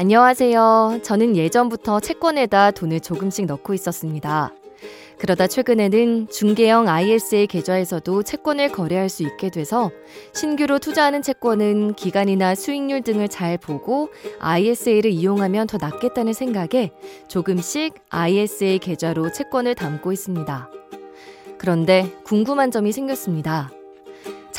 [0.00, 1.00] 안녕하세요.
[1.02, 4.50] 저는 예전부터 채권에다 돈을 조금씩 넣고 있었습니다.
[5.18, 9.90] 그러다 최근에는 중개형 ISA 계좌에서도 채권을 거래할 수 있게 돼서
[10.32, 16.92] 신규로 투자하는 채권은 기간이나 수익률 등을 잘 보고 ISA를 이용하면 더 낫겠다는 생각에
[17.28, 20.70] 조금씩 ISA 계좌로 채권을 담고 있습니다.
[21.58, 23.70] 그런데 궁금한 점이 생겼습니다.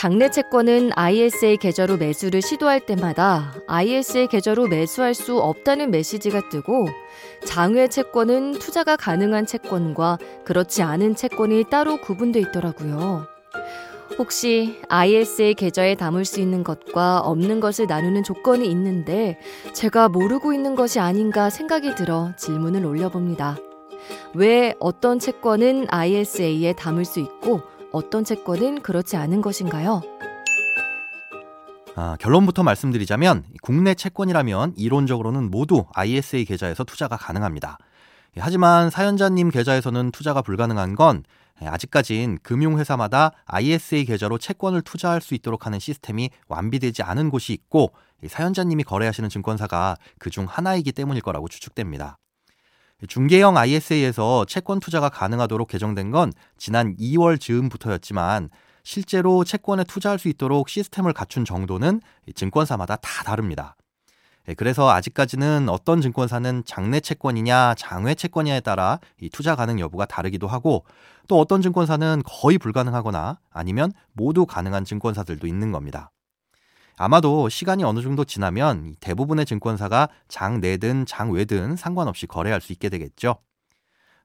[0.01, 6.87] 장내 채권은 ISA 계좌로 매수를 시도할 때마다 ISA 계좌로 매수할 수 없다는 메시지가 뜨고
[7.45, 13.27] 장외 채권은 투자가 가능한 채권과 그렇지 않은 채권이 따로 구분돼 있더라고요.
[14.17, 19.37] 혹시 ISA 계좌에 담을 수 있는 것과 없는 것을 나누는 조건이 있는데
[19.73, 23.55] 제가 모르고 있는 것이 아닌가 생각이 들어 질문을 올려봅니다.
[24.33, 27.61] 왜 어떤 채권은 ISA에 담을 수 있고
[27.91, 30.01] 어떤 채권은 그렇지 않은 것인가요?
[31.95, 37.77] 아, 결론부터 말씀드리자면 국내 채권이라면 이론적으로는 모두 ISA 계좌에서 투자가 가능합니다.
[38.37, 41.23] 하지만 사연자님 계좌에서는 투자가 불가능한 건
[41.59, 47.91] 아직까진 금융회사마다 ISA 계좌로 채권을 투자할 수 있도록 하는 시스템이 완비되지 않은 곳이 있고
[48.25, 52.17] 사연자님이 거래하시는 증권사가 그 중 하나이기 때문일 거라고 추측됩니다.
[53.07, 58.49] 중개형 ISA에서 채권 투자가 가능하도록 개정된 건 지난 2월 즈음부터였지만
[58.83, 62.01] 실제로 채권에 투자할 수 있도록 시스템을 갖춘 정도는
[62.35, 63.75] 증권사마다 다 다릅니다.
[64.47, 70.47] 예, 그래서 아직까지는 어떤 증권사는 장내 채권이냐 장외 채권이냐에 따라 이 투자 가능 여부가 다르기도
[70.47, 70.83] 하고
[71.27, 76.11] 또 어떤 증권사는 거의 불가능하거나 아니면 모두 가능한 증권사들도 있는 겁니다.
[77.03, 82.89] 아마도 시간이 어느 정도 지나면 대부분의 증권사가 장 내든 장 외든 상관없이 거래할 수 있게
[82.89, 83.37] 되겠죠.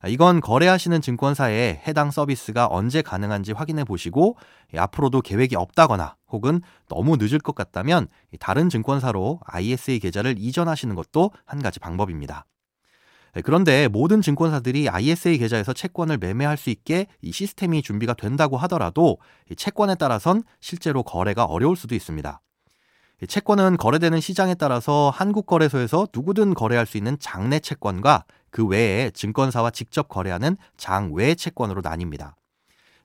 [0.07, 4.37] 이건 거래하시는 증권사에 해당 서비스가 언제 가능한지 확인해 보시고
[4.77, 6.61] 앞으로도 계획이 없다거나 혹은
[6.91, 12.45] 너무 늦을 것 같다면 다른 증권사로 ISA 계좌를 이전하시는 것도 한 가지 방법입니다.
[13.43, 19.17] 그런데 모든 증권사들이 ISA 계좌에서 채권을 매매할 수 있게 이 시스템이 준비가 된다고 하더라도
[19.57, 22.43] 채권에 따라선 실제로 거래가 어려울 수도 있습니다.
[23.25, 29.71] 채권은 거래되는 시장에 따라서 한국 거래소에서 누구든 거래할 수 있는 장내 채권과 그 외에 증권사와
[29.71, 32.35] 직접 거래하는 장외 채권으로 나뉩니다.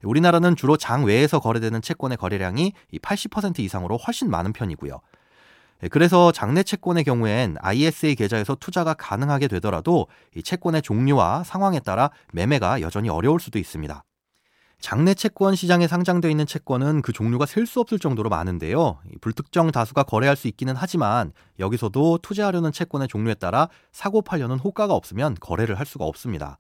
[0.04, 5.00] 우리나라는 주로 장외에서 거래되는 채권의 거래량이 80% 이상으로 훨씬 많은 편이고요.
[5.90, 12.82] 그래서 장내 채권의 경우엔 ISA 계좌에서 투자가 가능하게 되더라도 이 채권의 종류와 상황에 따라 매매가
[12.82, 14.04] 여전히 어려울 수도 있습니다.
[14.82, 19.00] 장내 채권 시장에 상장되어 있는 채권은 그 종류가 셀 수 없을 정도로 많은데요.
[19.22, 25.36] 불특정 다수가 거래할 수 있기는 하지만 여기서도 투자하려는 채권의 종류에 따라 사고 팔려는 호가가 없으면
[25.40, 26.58] 거래를 할 수가 없습니다.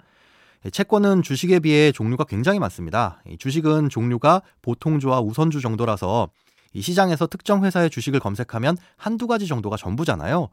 [0.72, 3.24] 채권은 주식에 비해 종류가 굉장히 많습니다.
[3.40, 6.30] 주식은 종류가 보통주와 우선주 정도라서
[6.74, 10.50] 이 시장에서 특정 회사의 주식을 검색하면 한두 가지 정도가 전부잖아요.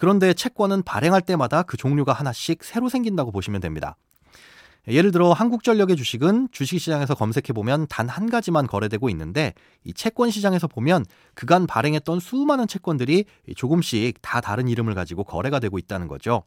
[0.00, 3.96] 그런데 채권은 발행할 때마다 그 종류가 하나씩 새로 생긴다고 보시면 됩니다.
[4.88, 9.54] 예를 들어 한국전력의 주식은 주식시장에서 검색해보면 단 한 가지만 거래되고 있는데
[9.84, 11.04] 이 채권 시장에서 보면
[11.34, 13.24] 그간 발행했던 수많은 채권들이
[13.56, 16.42] 조금씩 다 다른 이름을 가지고 거래가 되고 있다는 거죠.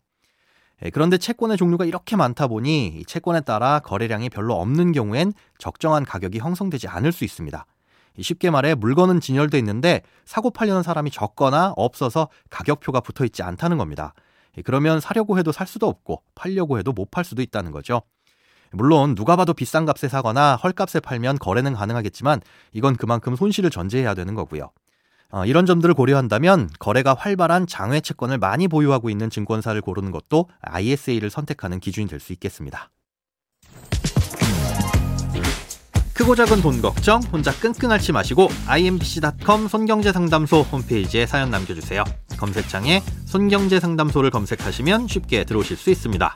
[0.84, 6.40] 예, 그런데 채권의 종류가 이렇게 많다 보니 채권에 따라 거래량이 별로 없는 경우엔 적정한 가격이
[6.40, 7.66] 형성되지 않을 수 있습니다.
[8.20, 14.14] 쉽게 말해 물건은 진열돼 있는데 사고 팔려는 사람이 적거나 없어서 가격표가 붙어 있지 않다는 겁니다.
[14.58, 18.02] 예, 그러면 사려고 해도 살 수도 없고 팔려고 해도 못 팔 수도 있다는 거죠.
[18.74, 22.42] 물론 누가 봐도 비싼 값에 사거나 헐값에 팔면 거래는 가능하겠지만
[22.74, 24.72] 이건 그만큼 손실을 전제해야 되는 거고요.
[25.30, 31.30] 어, 이런 점들을 고려한다면 거래가 활발한 장외 채권을 많이 보유하고 있는 증권사를 고르는 것도 ISA를
[31.30, 32.90] 선택하는 기준이 될 수 있겠습니다.
[36.14, 42.04] 크고 작은 돈 걱정 혼자 끙끙 앓지 마시고 imbc.com 손경제상담소 홈페이지에 사연 남겨주세요.
[42.38, 46.36] 검색창에 손경제상담소를 검색하시면 쉽게 들어오실 수 있습니다.